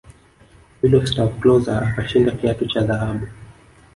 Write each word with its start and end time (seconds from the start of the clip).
miloslav 0.83 1.29
klose 1.39 1.73
akashinda 1.87 2.33
kiatu 2.37 2.65
cha 2.71 2.81
dhahabu 2.87 3.25